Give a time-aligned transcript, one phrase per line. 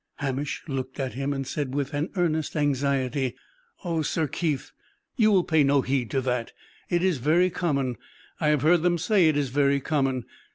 [0.15, 3.35] Hamish looked at him, and said with an earnest anxiety:
[3.85, 4.71] "O Sir Keith,
[5.15, 6.53] you will pay no heed to that!
[6.89, 7.97] It is very common;
[8.39, 10.25] I have heard them say it is very common.